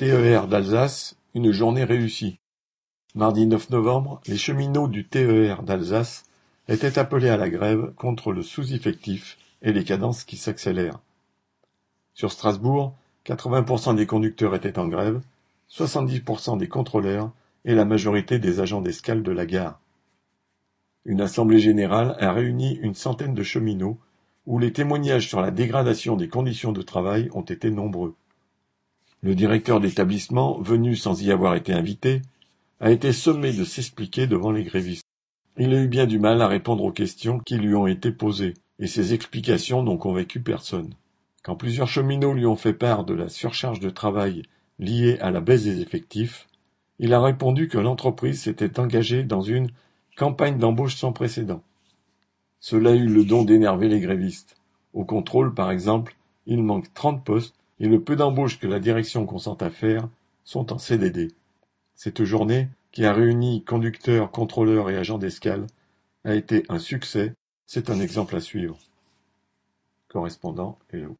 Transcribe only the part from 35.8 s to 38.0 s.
eu bien du mal à répondre aux questions qui lui ont